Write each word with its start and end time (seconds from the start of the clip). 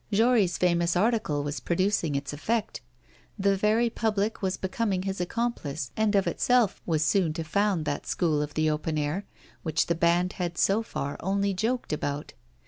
Jory's 0.11 0.57
famous 0.57 0.95
article 0.95 1.43
was 1.43 1.59
producing 1.59 2.15
its 2.15 2.33
effect; 2.33 2.81
the 3.37 3.55
very 3.55 3.87
public 3.87 4.41
was 4.41 4.57
becoming 4.57 5.03
his 5.03 5.21
accomplice, 5.21 5.91
and 5.95 6.15
of 6.15 6.25
itself 6.25 6.81
was 6.87 7.05
soon 7.05 7.33
to 7.33 7.43
found 7.43 7.85
that 7.85 8.07
school 8.07 8.41
of 8.41 8.55
the 8.55 8.67
open 8.67 8.97
air, 8.97 9.27
which 9.61 9.85
the 9.85 9.93
band 9.93 10.33
had 10.33 10.57
so 10.57 10.81
far 10.81 11.17
only 11.21 11.53
joked 11.53 11.93
about. 11.93 12.33